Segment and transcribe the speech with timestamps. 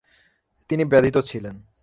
[0.69, 1.55] তিনি ব্যথিত ছিলেন: